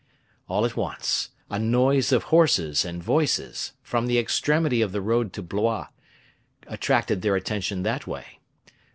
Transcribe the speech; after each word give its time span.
All 0.47 0.65
at 0.65 0.75
once 0.75 1.29
a 1.47 1.59
noise 1.59 2.11
of 2.11 2.23
horses 2.33 2.83
and 2.85 3.03
voices, 3.03 3.73
from 3.83 4.07
the 4.07 4.17
extremity 4.17 4.81
of 4.81 4.93
the 4.93 4.99
road 4.99 5.31
to 5.33 5.43
Blois, 5.43 5.89
attracted 6.65 7.21
their 7.21 7.35
attention 7.35 7.83
that 7.83 8.07
way. 8.07 8.39